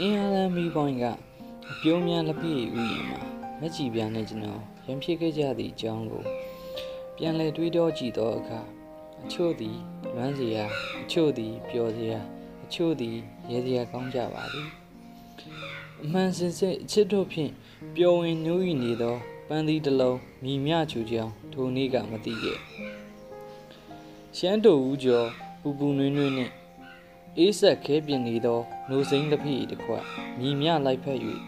[0.00, 1.04] အင်းအားလမ်းမီးပွိုင်းက
[1.70, 3.20] အပြုံးများလက်ပြည့်ဥယျာဉ်မှာ
[3.60, 6.24] မက်ကြီးပြားနဲ့ကျွန်တော်ရံဖြစ်ခဲ့ကြသည့်အကြောင်းကို
[7.16, 8.60] ပြန်လည်တွေးတောကြည့်သောအခါ
[9.22, 9.76] အချို့သည်
[10.14, 10.64] လွမ်းစရာ
[11.02, 12.20] အချို့သည်ပျော်စရာ
[12.64, 13.16] အချို့သည်
[13.50, 14.68] ရဲစရာကောင်းကြပါသည်
[16.02, 17.52] အမှန်စင်စစ်အချစ်တို့ဖြင့်
[17.96, 19.16] ပျော်ဝင်နှိုးဤနေသော
[19.48, 22.58] ပန်းသီးတစ်လုံးမြည်မြချူကြောင်းထိုနေ့ကမသိခဲ့
[24.36, 25.28] ရှမ်းတူဦးကျော်
[25.60, 26.52] ပူပူနွေးနွေးနှင့်
[27.38, 30.04] အေးဆက်ခဲပြင်းနေသောနှိုစိမ့်တစ်ဖိတစ်ခွက်
[30.38, 31.18] မြည်မြလိုက်ဖက်၍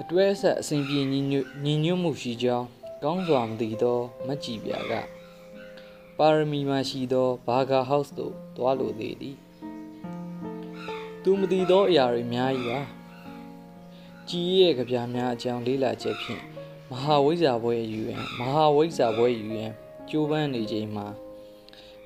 [0.00, 2.66] အတွဲဆက်အစဉ်ပြေညီညွတ်ညီညွတ်မှုရှိကြောင်း
[3.02, 4.92] ကောင်းစွာမသိသောမက်ကြီးပြာက
[6.18, 9.36] ပါရမီမှာရှိသောဘာဂါဟောက်စ်သို့သွားလိုသေးသည်
[11.22, 12.80] သူမသိသောအရာတွေအများကြီးပါ
[14.28, 16.42] ကြည်ရဲ့ကြပြားများအကြောင်းလေးလာချက်ဖြင့်
[16.90, 19.72] မဟာဝိဇ္ဇာဘွဲယူရန်မဟာဝိဇ္ဇာဘွဲယူရန်
[20.08, 21.06] ကြိုးပမ်းနေချိန်မှာ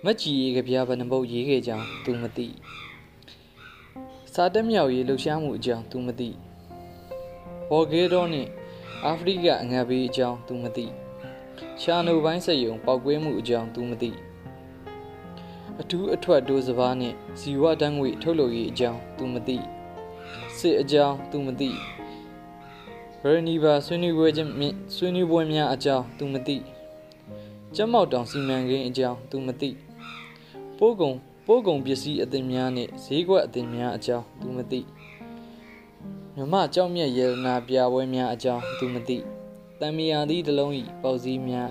[0.04, 2.46] မက်ကြီးရဲ့ကြပြားဘဏ္ဍပုတ်ရေးခဲ့ကြောင်းသူမသိ
[4.32, 6.28] စာတက်မြောက်ရေးလှူရှားမှုအကြောင်းသူမသိ
[7.70, 8.48] ဘော်ဂေဒေါနှင့်
[9.04, 10.86] အာဖရိကအငတ်ဘေးအကြောင်းသူမသိ
[11.80, 14.10] ရှာနိုပိုင်းစက်ယုံပောက်ကွဲမှုအကြောင်းသူမသိ
[15.80, 19.56] အထူးအထွတ်ဒိုးစဘာနှင့်ဇီဝတန်းငွေထုတ်လုပ်ရေးအကြောင်းသူမသိ
[20.58, 21.70] စစ်အကြောင်းသူမသိ
[23.22, 24.50] ဗရနီဘာဆွေးနွေးပွဲချင်း
[24.94, 26.56] ဆွေးနွေးပွဲများအကြောင်းသူမသိ
[27.76, 29.89] ကျမောက်တောင်စီမံကိန်းအကြောင်းသူမသိ
[30.82, 31.12] ပိုးကုံ
[31.46, 34.80] ပိုးကုံပစ္စည်းအသင်များနှင့်ဈေးကွက်အသင်များအကြောင်းသူမသိ
[36.34, 39.18] မြမကြောက်မြက်ရတနာပြပွဲများအကြောင်းသူမသိ
[39.80, 41.70] တံမီယာသည့်တလုံးဤပေါစည်းများ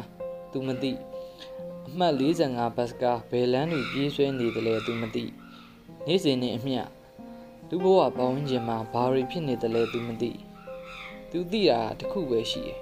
[0.52, 0.92] သူမသိ
[1.88, 5.24] အမှတ်45ဘတ်စကားဘယ်လန်းတွင်ပြေးဆွဲနေတယ်လဲသူမသိ
[6.06, 6.82] နေ့စဉ်နဲ့အမျှ
[7.70, 10.32] လူဘဝပဝန်းကျင်မှာဘာတွေဖြစ်နေတယ်လဲသူမသိ
[11.32, 12.80] သူသိတာတခုပဲရှိတယ်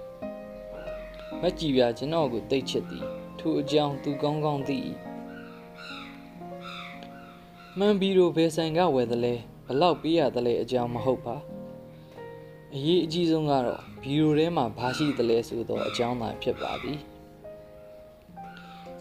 [1.42, 3.06] မကြည်ပြကျွန်တော်ကိုတိတ်ချစ်သည်
[3.40, 4.78] ထိုအကြောင်းသူကောင်းကောင်းသိ၏
[7.82, 9.34] မှန်ပြီးတော့ဘယ်ဆိုင်ကဝယ်တယ်လဲ
[9.66, 11.36] ဘလောက်ပေးရတယ်လဲအကြောင်းမဟုတ်ပါ
[12.76, 17.00] အရေးအကြီးဆုံးကတော့ဗီဒီယိုထဲမှာဘာရှိသလဲဆိုတော့အကြောင်းသာဖြစ်ပါသည်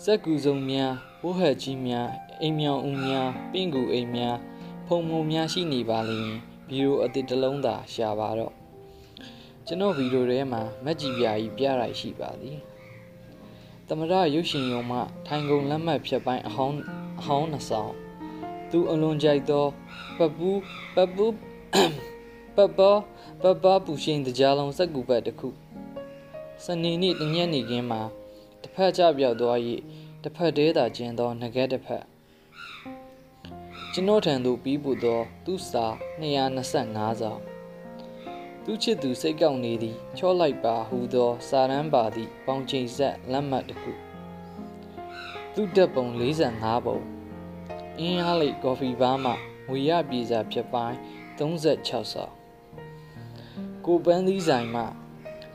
[0.05, 0.93] စက်ကူစုံများ
[1.23, 2.09] ဝိုးဟက်ကြီးများ
[2.43, 4.37] အိမ်မြောင်ဦးများပင့်ကူအိမ်များ
[4.87, 8.53] ဖုံဖုံများရှိနေပါလိမ့်ရင်ဗီဒီယိုအသစ်တစ်လုံးသာရှာပါတော့
[9.67, 12.59] ကျွန်တော်ဗီဒီယိုထဲမှာမက်ကြီးပြာကြီးပြရရှိပါသည်
[13.89, 16.77] သမရရုပ်ရှင်ရုံမှထိုင်ကုန်လက်မှတ်ဖြတ်ပိုင်းအဟောင်း
[17.21, 17.93] အဟောင်းနှဆောင်
[18.77, 19.67] သူအလွန်ကြိုက်သော
[20.19, 20.61] ပပူး
[20.95, 21.35] ပပူး
[22.57, 22.81] ပပ
[23.43, 25.49] ပပပူရှင်တကြားလုံးစက်ကူပတ်တစ်ခု
[26.65, 28.03] စနေနေ့တညနေခင်းမှာ
[28.63, 29.59] တစ်ဖက်ကျပြောက်သွား၍
[30.23, 32.05] တစ်ဖက်တည်းသာကျင်သောငကဲတစ်ဖက်
[33.93, 35.85] ကျွန်တော်ထံသို့ပြီးပို့သော သူ့စာ
[36.23, 37.33] 225စာ
[38.65, 43.93] သူချစ်သူစိတ်ကောက်နေသည်ချော့လိုက်ပါဟူသော စာရန်ပါသည့်ပေါင်ချိန်ဆက်လက်မှတ်တစ်ခု
[45.55, 47.16] သူ့တက်ပုံ45ပုံ
[48.01, 49.33] အင်းအားလိကော်ဖီဘားမှ
[49.69, 50.97] ငွေရပြေစာဖြစ်ပိုင်း
[51.39, 52.25] 36စာ
[53.85, 54.83] ကိုပန်းသီးဆိုင်မှ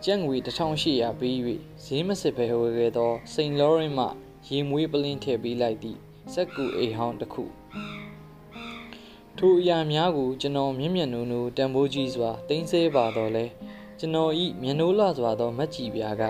[0.06, 1.36] ကျပ်ငွေ1800ပေး၍
[1.86, 4.06] ဈေးမစစ်ပဲဝယ်ခဲ့သောစိန်လောရင်မှ
[4.48, 6.00] ရေမွေးပလင်းထည့်ပေးလိုက်သည့်
[6.34, 7.44] စက်ကူအိမ်ဟောင်းတစ်ခု
[9.38, 13.46] ထိုအရာများကိုကျွန်တော်မျက်မျက်နှူနှူတန်ဖိုးကြီးစွာတင်းဆဲပါတော့လဲ
[14.00, 16.24] ကျွန်တော်ဤမျက်နှိုးလှစွာသောမက်ကြီးပြားက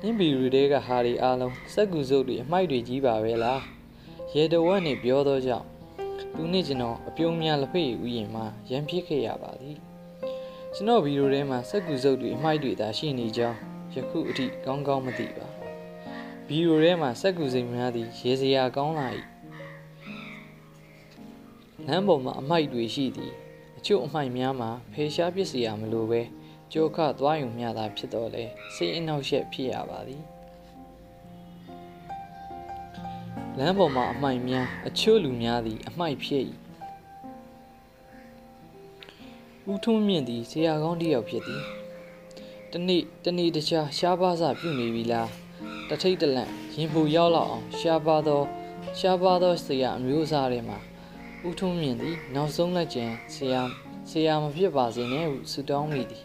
[0.00, 3.60] နင်းဘီရီတဲကဟာရီအားလုံးစက်ကူစုပ်တွေအမိုက်တွေကြီးပါပဲလား
[4.36, 5.66] ရေတဝက်နဲ့ပြောသောကြောင့်
[6.34, 9.76] သူနှင့်ကျွန်တော်အပြုံးများလက်ဖက်ရည်ဥယျာဉ်မှာရန်ဖြစ်ခဲ့ရပါသည်
[10.74, 13.58] ကျွန်တော်ဗီဒီယိုထဲမှာစက်ကူစုပ်တွေအမိုက်တွေသာရှိနေကြောင်း
[13.94, 15.46] ယခုအထိကောင်းကောင်းမသိပါ
[16.48, 19.08] ဗီဒီယိုထဲမှာစက်ကူစိမ်များသည်ရေစရာကောင်းလာ၏
[21.86, 23.32] လမ်းပေါ်မှာအမိုက်တွေရှိသည်
[23.78, 26.20] အချို့အမိုက်များမှာဖေရှားပစ္စည်းရမလိုပဲ
[26.72, 28.44] ကြောခသွားယူမျှသာဖြစ်တော့လေ
[28.74, 30.22] စိတ်အနှောက်အယှက်ဖြစ်ရပါသည်
[33.58, 36.44] လမ်းပေါ်မှာအမိုက်များအချို့လူများသည် အမိုက်ဖြစ်၏
[39.70, 41.62] ဦးထုံးမြင့်သည်ဆရာကောင်းတစ်ယောက်ဖြစ်သည်
[42.72, 45.28] တနေ့တနေ့တခြားရှားပါးစပြုနေပြီလား
[45.88, 48.42] တထိတ်တလန့်ရင်ပူရောက်လောက်အောင်ရှားပါသော
[48.98, 50.78] ရှားပါသောဆရာအမျိုးအစားတွေမှာ
[51.46, 53.62] ဦးထုံးမြင့်သည် နောက်ဆုံးလက်ကျန်ဆရာ
[54.10, 56.24] ဆရာမဖြစ်ပါစေနဲ့ဟုဆုတောင်းမိသည်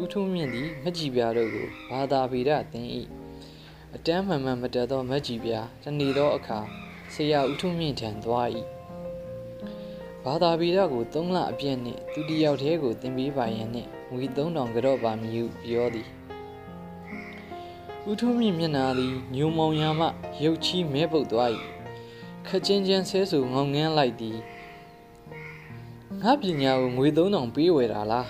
[0.00, 2.88] ဦးထုံးမြင့်သည်မကြည်ပြားတို့ကိုဘာသာဗေဒသင်၏
[3.98, 6.58] အတန်းမှန်မှန်မတတ်သောမကြည်ပြားတနေသောအခါ
[7.12, 8.48] ဆရာဦးထုံးမြင့်ထံသွား၏
[10.24, 16.08] ဘာသာဗေဒကို၃လအပြည့်နှင့်သူတယောက်တည်းကိုသင်ပေးပါရန်နှင့်ငွေ3000ကြော့ပါမည်ဟုပြောသည်
[18.08, 20.06] ဦးထုံးမြင့်မျက်နာသည်ညုံမောင်ရာမှ
[20.42, 21.50] ရုပ်ချီးမဲပုတ်သွား၏
[22.46, 24.38] ခချင်းချင်းဆဲဆူငေါငန်းလိုက်သည်
[26.22, 28.28] ငါပညာကိုငွေ3000ပေးဝယ်တာလား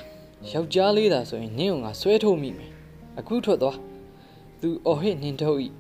[0.50, 2.72] ယောက်ျားလေးသာဆိုရင်နင့်ကငါဆွဲထုတ်မိမယ်
[3.18, 3.78] အခုထွက်သွား
[4.60, 5.60] သူအော်ဟစ်နှင်ထုတ်၏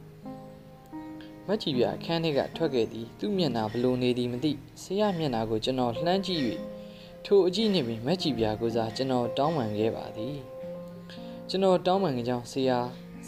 [1.46, 4.52] မက်ကြီးပြအခန်းထဲကထွက်ခဲ့သည် သူ့မျက်နှာဘလို့နေသည်မသိ
[4.82, 6.42] ဆရာမျက်နှာကိုကျွန်တော်လှမ်းကြည့်၍
[7.24, 10.36] ထိုအကြည့်နှင့်ပင်မက်ကြည်ပြာကိုစားကျွန်တော်တောင်းပန်ခဲ့ပါသည်
[11.48, 12.78] ကျွန်တော်တောင်းပန်ကြောင်းဆရာ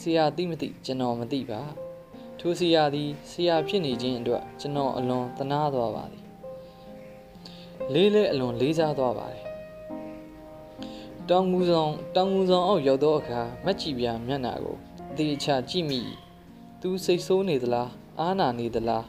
[0.01, 1.61] ဆရာသိမသိကျွန်တော်မသိပါ
[2.39, 6.25] ထိုဆရာသည်ဆရာဖြစ်နေခြင်းအတွက်ကျွန်တော်အလွန်သနာသွားပါသည်
[7.93, 9.45] လေးလေးအလွန်လေးစားသွားပါတယ်
[11.29, 14.88] တောင်ငူဆောင်တောင်ငူဆောင်အောက်ရောက်သောအခါမက်ကြည်ပြာမျက်နှာကိုအ
[15.19, 16.01] သေးချာကြည့်မိ
[16.81, 19.05] သူစိတ်ဆိုးနေသလားအားနာနေသလား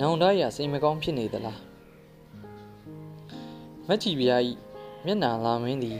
[0.00, 1.60] နောင်တရစိတ်မကောင်းဖြစ်နေသလား
[3.86, 4.50] မက်ကြည်ပြာဤ
[5.04, 5.98] မျက်နှာလာမင်းသည်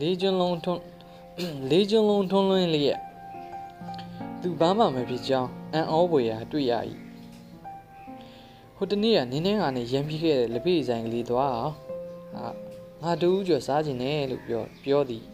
[0.00, 0.82] လေးကျွန်းလုံးထွန်း
[1.70, 3.00] လေးကျွန်းလုံးထွန်းလွှင်းလျက်
[4.40, 6.72] သူဘာမှမဖြစ်ကြောင်းအံ့ဩဖွယ်ရာတွေ့ရ၏
[8.76, 11.74] ဟိုတနေ့ကနင်းနေကနေရံပြခဲ့တဲ့လက်ဖေးဆိုင်ကလေးသွားအောင်
[12.34, 12.46] ဟာ
[13.02, 15.24] ငါတူးကျော်စားခြင်းနဲ့လို့ပြောပြောသည်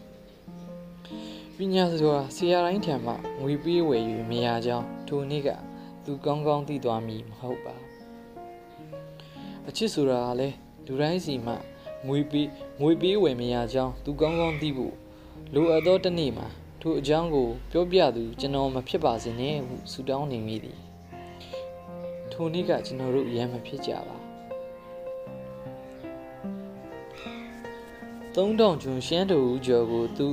[1.73, 5.49] ညာဆိုတာဆရာတိုင်းထံမှငွေပေးဝယ်ယူမရကြောင်းထိုနေ့က
[6.05, 7.75] သူကောင်းကောင်းသိသွားမည်မဟုတ်ပါ
[9.67, 10.55] အချစ်ဆိုတာကလည်း
[10.85, 11.53] လူတိုင်းစီမှ
[12.07, 12.47] ငွေပေး
[12.81, 14.95] ငွေပေးဝယ်မရကြောင်းသူကောင်းကောင်းသိဖို့
[15.53, 16.47] လိုအပ်သောတစ်နေ့မှာ
[16.81, 20.79] ထိုအကြောင်းကိုပြောပြသူကျွန်တော်မဖြစ်ပါစေနဲ့ဟုဆုတောင်းနေမိသည်
[22.31, 24.17] ထိုနေ့ကကျွန်တော်တို့ရမ်းမဖြစ်ကြပါ
[28.35, 30.27] သုံးတောင်ကျွန်းရှမ်းတူဦးကျော်ကိုသူ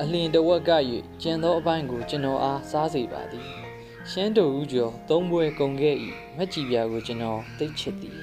[0.00, 0.70] အလင်းတဝက်က၍
[1.22, 3.46] ကျန်သောအပိုင်းကိုကျွန်တော်အားစားစေပါသည်
[4.10, 5.96] ရှမ်းတူဦးကျော်သုံးပွဲကုန်ခဲ့၏
[6.36, 8.20] မက်ကြည်ပြာကိုကျွန်တော်သိချစ်သည်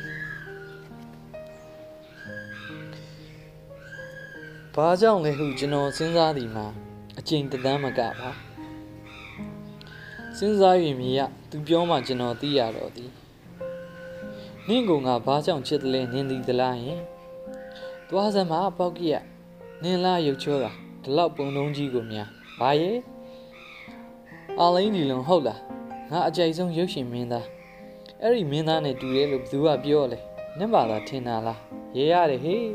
[4.75, 6.65] ဘာကြောင့်လဲဟုကျွန်တော်စဉ်းစားသည်မှာ
[7.19, 8.29] အချိန်တသန်းမကပါ
[10.37, 11.19] စဉ်းစား၍မြည်ရ
[11.49, 13.11] သူပြောမှကျွန်တော်သိရတော့သည်
[14.67, 17.01] နင့်ကငါဘာကြောင့်ချစ်တယ်လဲနင်းသည်သလားယင်
[18.09, 19.15] သွားစမ်းမပေါက်ကြီးရ
[19.83, 22.27] နင်းလားရုပ်ချောတာ ဒီလောက်ပုံလုံးကြီးကိုများ
[22.59, 22.97] ဘာရဲ့
[24.59, 25.59] အလိန်ဒီလုံဟုတ်လား
[26.11, 27.45] ငါအကြိုက်ဆုံးရုပ်ရှင်မင်းသား
[28.21, 30.17] အဲ့ဒီမင်းသားနဲ့တူတယ်လို့ဘသူကပြောလဲ
[30.57, 31.59] နင့်ပါလားထင်တာလား
[31.95, 32.65] ရေးရတယ်ဟေး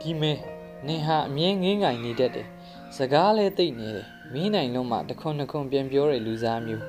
[0.00, 0.32] ဒီမဲ
[0.86, 2.46] နင်ဟာအမြဲငင်းငိုင်နေတတ်တယ်
[2.96, 6.84] စကားလည်းသိနေတယ်မင်းနိုင်လုံးမှတခွန်းတခွန်းပြန်ပြောတဲ့လူစားမျိုး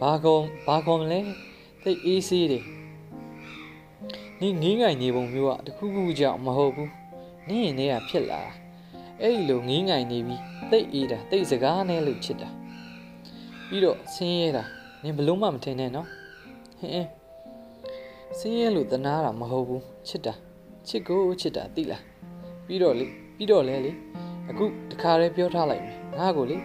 [0.00, 1.20] ဘာကုန်ဘာကုန်မလဲ
[1.82, 2.64] သိအေးဆေးတယ်
[4.40, 6.90] နင်ငင်းငိုင်နေပုံမျိုးကတခုခုကြောင့်မဟုတ်ဘူး
[7.48, 8.61] နင်းရင်လည်းဖြစ်လာ
[9.22, 12.48] အဲ့ဒီလိုငင်းငိုင်နေပြီးသိအေးတာသိစကားနဲ့လို့ချစ်တာ
[13.68, 14.64] ပြီးတော့ဆင်းရဲတာ
[15.02, 16.08] နင်ဘလို့မှမထင်နဲ့နော်
[16.80, 17.08] ဟင်း
[18.38, 20.34] ဆင်းရဲလို့တနာတာမဟုတ်ဘူးချစ်တာ
[20.88, 22.02] ချစ်ကိုချစ်တာသိလား
[22.66, 23.92] ပြီးတော့လေပြီးတော့လဲလေ
[24.50, 26.56] အခုတခါတည်းပြောထားလိုက်မယ်ငါ့ကိုလေ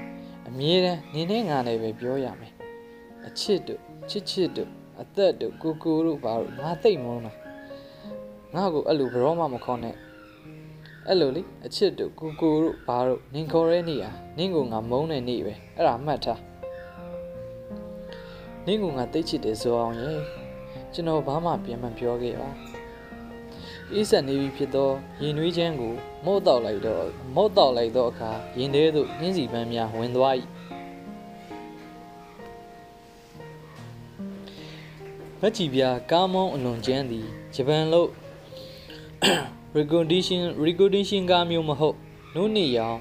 [0.48, 2.54] အမြဲတမ်းနေနဲ့ငါနဲ့ပဲပြောရမယ်
[3.28, 4.70] အချစ်တို့ချစ်ချစ်တို့
[5.02, 7.34] အသက်တို့ကိုကိုတို့ဘာလို့ငါသိမ့်မုန်းတာ
[8.56, 9.96] ငါ့ကိုအဲ့လိုဘရောမှမခေါ်နဲ့
[11.10, 16.42] အဲ့လိုလေအချစ်တို့ကိုကိုတို့ဘာလို့နင်ခေါ်ရဲနေอ่ะနင်ကိုငါမုန်းတဲ့နေ့ပဲအဲ့ဒါမှတ်ထား
[18.66, 20.20] နင်ကငါသိချစ်တယ်ဆိုအောင်ရဲ့
[20.94, 22.50] ကျွန်တော်ဘာမှပြန်မပြောခဲ့ပါ
[23.92, 24.90] အေးဆက်နေပြီဖြစ်သော
[25.22, 25.94] ရင်နွေးချမ်းကို
[26.26, 27.06] မော့တောက်လိုက်တော့
[27.36, 30.36] မော့တောက်လိုက်သောအခါရင်ထဲသို့နှင်းစီပန်းများဝင်သွား၏
[35.42, 38.10] မက်ချီပြာကားမောင်းအလွန်ကျန်းသည်ဂျပန်လို့
[39.78, 41.98] recognition recognition ကားမျိုးမဟုတ်
[42.36, 43.00] နုနေရောင်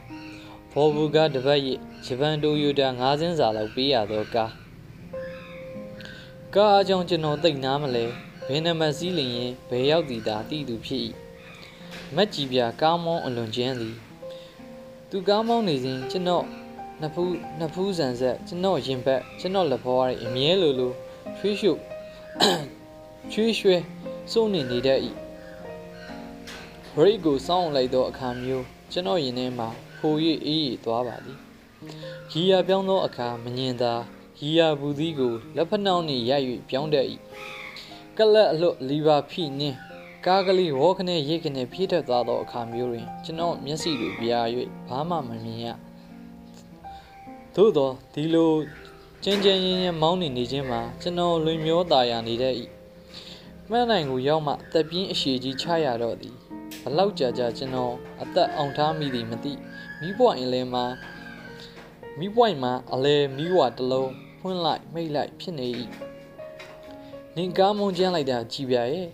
[0.73, 4.53] ဘော်ဘူကတပတ်ရဲ့ဂျပန်တိုယိုတာ၅စင်းစာလောက်ပေးရသောကား
[6.55, 8.05] ကားအကြောင်းကျွန်တော်သိနားမလဲ
[8.47, 11.01] ဘယ်နမစည်းလင်ရင်ဘယ်ရောက်သည်သာတိသူဖြစ်၏
[12.15, 13.97] မက်ကြီးပြကားမောင်းအလွန်ကျန်းသည်
[15.11, 16.45] သူကားမောင်းနေစဉ်ကျွန်တော်
[17.01, 20.93] နှစ်ဖူးနှစ်ဖူးဆန်ဆက်ကျွန်တော်ရင်ဘက်ကျွန်တော်လက်ဘောရအမြဲလိုလို
[21.39, 21.73] ချွေးရှု
[23.33, 23.77] ချွေးရွှဲ
[24.33, 25.01] စိုးနေနေတတ်၏
[26.99, 30.15] ဘရိတ်ကိုစောင့်လိုက်သောအခါမျိုးကျွန်တော်ရင်ထဲမှာခို၍
[30.47, 31.39] အေးရသွားပါသည်
[32.31, 33.93] ဂီယာပြောင်းသောအခါမငင်သာ
[34.39, 37.07] ဂီယာဘူးသီးကိုလက်ဖက်နှောင်းနှင့်ရိုက်၍ပြောင်းတတ်၏
[38.17, 39.77] ကလတ်အလွတ်လီဗာဖိနှင်း
[40.27, 44.47] ကားကလေးဝေါခနဲ့ရိတ်ခနဲ့ဖြည့်ထက်သွားသောအခါမျိုးတွင်ကျွန်တော်မျက်စိတွေပြား၍
[44.89, 45.67] ဘာမှမမြင်ရ
[47.55, 48.53] သို့သောဒီလို
[49.25, 52.55] ကျဉ်ကျဉ်ရင်ရင်မောင်းနေနေခြင်းမှာကျွန်တော်လွင်မျောตาရနေတတ်၏
[53.71, 56.37] မှန်နိုင်ကိုရောက်မှတက်ပြင်းအရှိကြီးချရတော့သည်
[56.89, 59.53] ဘလောက်ကြာကြာကျွန်တော်အသက်အောင်ထားမိသည်မသိ
[60.01, 60.85] မိဘွိုင်လဲမှာ
[62.19, 65.69] မိဘွိုင်မှာအလဲမိဝတလုံးဖွင့်လိုက်မိတ်လိုက်ဖြစ်နေ၏
[67.37, 69.09] နင်ကားမုံကျန်းလိုက်တာကြည်ပြရဲ့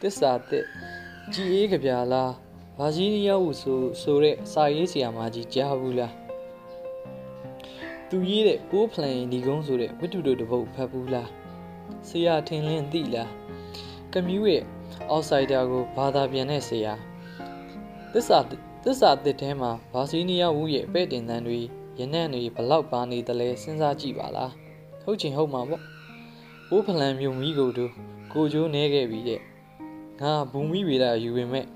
[0.00, 0.64] တစ္ဆာတစ်
[1.32, 2.32] ကြည်အေးကြပြလား
[2.78, 6.12] ဗာဂျီးနီးယားဟုဆိုဆိုတဲ့စာရေးဆရာမကြီးကြားဘူးလား
[8.08, 11.28] သူရေးတဲ့ပိုးဖလန်ဒီကုန်းဆိုတဲ့ဝတ္ထုတို့တပုတ်ဖတ်ဘူးလား
[12.08, 13.41] ဆရာထင်လင်းသိလား
[14.12, 14.62] ကမြူးရဲ့
[15.10, 16.94] အောက်ဆိုင်ဒါကိုဘာသာပြန်တဲ့ဆရာ
[18.12, 18.38] သစ္စာ
[18.84, 21.60] သစ္စာတစ်ထဲမှာဗာစီးနီးယားဝူရဲ့ပဲ့တင်တန်းတွေ
[21.98, 24.52] ရနံ့တွေဘလောက်ပါနေတယ်လဲစဉ်းစားကြည့်ပါလား
[25.02, 25.82] ဟုတ်ချင်ဟုတ်မှာပေါ့
[26.68, 27.92] ဘိုးဖလန်မြို့မီးကိုတို့
[28.32, 29.40] ကိုကျိုးနေခဲ့ပြီတဲ့
[30.20, 31.66] ငါဘူမိဗေဒယူပေမဲ့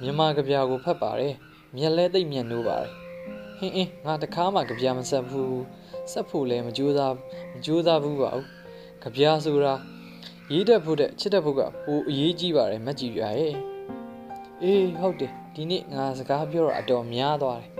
[0.00, 1.34] မြန်မာကြပြာကိုဖတ်ပါတယ်
[1.76, 2.90] မျက်လဲသိပ်မျက်နှိုးပါတယ်
[3.58, 5.62] ဟင်းအင်းငါတခါမှကြပြာမဆက်ဘူး
[6.12, 7.14] ဆက်ဖို့လည်းမကြိုးစား
[7.52, 8.46] မကြိုးစားဘူးပါဘူး
[9.02, 9.74] ကြပြာဆိုတာ
[10.52, 13.54] ရေးတတ်ဖို့တဲ့ချစ်တတ်ဖို့ကပိုအရေးကြီးပါတယ်မက်ကြီးပြရဲ့
[14.62, 17.70] အေးဟုတ်တယ်ဒီနေ့ငါစကားပြောတော့အတော်များသွားတယ်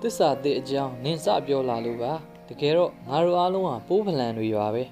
[0.00, 2.12] သစ္စာတဲ့အကြောင်းနင်စပြောလာလို့ပါ
[2.48, 4.84] တကယ်တော့ငါတို့အားလုံးဟာပိုးဖလန်တွေပါပဲ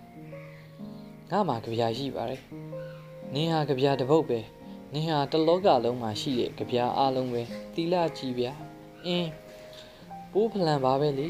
[1.30, 2.40] ငါမှကြပြာရှိပါတယ်
[3.34, 4.38] နင်ဟာကြပြာတစ်ပုတ်ပဲ
[4.92, 7.42] နင်ဟာတလောကလုံးမှာရှိတဲ့ကြပြာအားလုံးပဲ
[7.74, 8.52] တီလာကြည့်ဗျာ
[9.06, 9.30] အင်း
[10.32, 11.28] ပိုးဖလန်ပါပဲလေ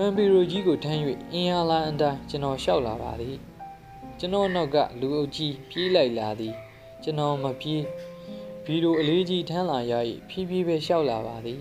[0.00, 1.00] မန်ပီရိုကြီးကိုထမ်း၍
[1.32, 3.36] အင်းအားလာအန်တိုင်းကျွန်တော်လျှောက်လာပါသည်
[4.18, 6.54] ကျွန်တော်နောက်ကလူအုပ်ကြီးပြေးလိုက်လာသည်
[7.02, 7.82] ကျွန်တော်မပြေး
[8.64, 9.92] ဗီဒီယိုအလေးကြီးထမ်းလာရ၏
[10.28, 11.60] ဖြည်းဖြည်းပဲလျှောက်လာပါသည်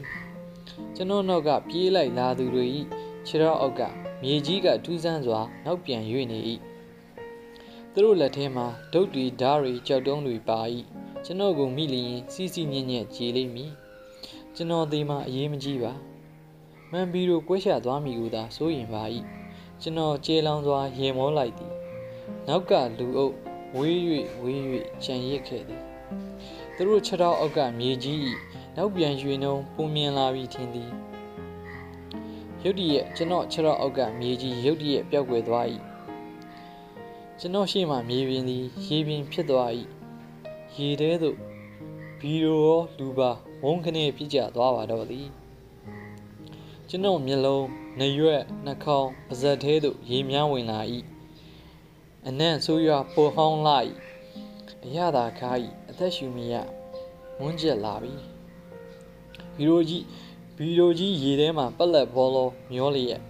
[0.96, 2.66] ကျွန်တော်နောက်ကပြေးလိုက်လာသူတွေ၏
[3.28, 3.82] ခြေတော်အောက်က
[4.22, 6.02] မြေကြီးကထူးဆန်းစွာနောက်ပြန်၍
[6.32, 6.40] နေ၏
[7.94, 10.60] သူတို့လက်ထဲမှာဒုတ်တွေဓာတ်တွေကြောက်တုံးတွေပါ၏
[11.26, 13.72] ကျွန်တော်ကိုမိလျင်စီးစီးညံ့ညံ့ကြည်လိမ့်မည်
[14.56, 15.94] ကျွန်တော်ဒီမှာအရေးမကြီးပါ
[16.92, 19.04] မန်ဘီတို့ကွဲရှာသွားမိကိုသာစိုးရင်ပါ၏
[19.82, 21.74] ကျွန်တော်ကျေလောင်စွာရင်မောလိုက်သည်
[22.48, 23.36] နောက်ကလူအုပ်
[23.76, 23.98] ဝေး၍
[24.42, 24.62] ဝေး၍
[25.04, 25.82] ကြံရစ်ခဲ့သည်
[26.76, 28.18] သူတို့ခြေထောက်အောက်ကမြေကြီး၏
[28.76, 30.92] နောက်ပြန်ရွှေနှုံပုံမြင်လာပြီးထင်သည်
[32.64, 35.66] ရုတ်တရက်ကျွန်တော်ခြေထောက်အောက်ကမြေကြီးရုတ်တရက်ပျောက်ကွယ်သွား၏
[37.40, 39.72] ကျွန်တော်ရှေ့မှမြေပြင်သည်ရေပြင်ဖြစ်သွား၏
[40.76, 41.38] ရေထဲသို့
[42.20, 43.30] ဘီရိုရောလူပါ
[43.64, 45.28] ဝုန်းခနဲ့ပြစ်ကျသွားပါတော့သည်
[46.90, 47.66] ကျွန်တော်မျက်လုံး
[48.00, 50.80] နှရွက်နှာခေါင်းပါးစပ်ထဲသို့ရေမြန်းဝင်လာ၏
[52.28, 53.78] အနံ့ဆိုးရွားပိုဟောင်းလာ၏
[54.86, 55.52] အရသာခါ၏
[55.90, 56.54] အသက်ရှူမရ
[57.40, 58.14] မွန်းကျက်လာပြီ
[59.56, 60.04] ဘီရိုကြီး
[60.58, 63.22] ဘီရိုကြီးရေထဲမှာပက်လက်ဘောလောမျောလျက်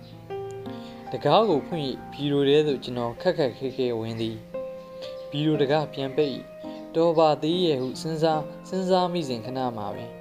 [1.12, 1.84] တကားကိုဖွင့်၍
[2.14, 4.38] ဘီရိုထဲသို့ကျွန်တော်ခက်ခက်ခဲခဲဝင်သည်
[5.30, 6.38] ဘီရိုတကားပြန်ပိတ်
[6.96, 10.12] တော်ပါသေးရဲ့ဟုစဉ်းစားစဉ်းစားမိစဉ်ခဏမှာပင်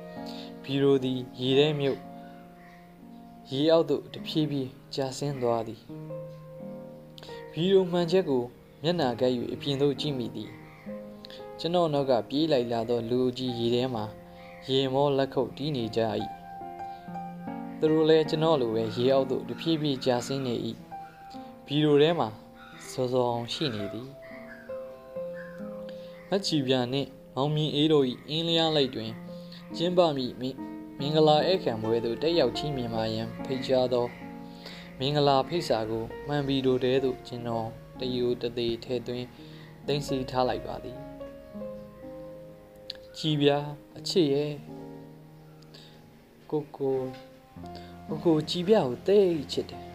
[0.62, 2.00] ဘီရိုသည်ရေထဲမြုပ်
[3.52, 5.80] ရေအောက်သို့တဖြည်းဖြည်းကျဆင်းသွားသည်
[7.52, 8.42] ဗီဒီယိုမှန်ချက်ကို
[8.82, 10.50] မျက်နှာကပ်၍အပြင်သို့ကြည့်မိသည်
[11.58, 14.04] ကျွန်တော်နောက်ကပြေးလိုက်လာသောလူကြီးရေထဲမှာ
[14.68, 16.00] ရေမောလက်ခုပ်တီးနေကြ၏
[17.78, 20.54] သူတို့လည်းကျွန်တော်လိုပဲရေအောက်သို့တဖြည်းဖြည်းကျဆင်းနေ၏
[21.66, 22.28] ဗီဒီယိုထဲမှာ
[22.90, 24.08] စောစောအောင်ရှိနေသည်
[26.30, 29.10] မချီပြာနှင့်မောင်မြင်အေးတို့၏အင်းလျားလိုက်တွင်
[29.76, 30.50] ကျင်းပမိ
[31.00, 34.06] မင်္ဂလာဧကံပွဲသို့တက်ရောက်ချီးမြှင့်ပါရန်ဖိတ်ကြားသော
[34.98, 37.68] မင်္ဂလာဖိတ်စာကိုမှန်ပြီးတို့တဲသို့ကျွန်တော်
[38.00, 39.26] တယူတသေးထဲသွင်း
[39.86, 40.98] သိမ်းစီထားလိုက်ပါသည်
[43.18, 43.58] ကြည်ပြာ
[43.98, 44.52] အချစ်ရဲ့
[46.50, 46.96] ကိုကို
[48.08, 49.85] ကိုကိုကြည်ပြာကိုတိတ်ချစ်တယ်